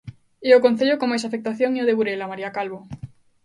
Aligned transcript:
E 0.47 0.49
o 0.57 0.63
concello 0.65 0.99
con 0.99 1.07
máis 1.11 1.23
afectación 1.25 1.71
é 1.73 1.81
o 1.83 1.87
de 1.89 1.97
Burela, 1.97 2.31
María 2.31 2.53
Calvo. 2.55 2.79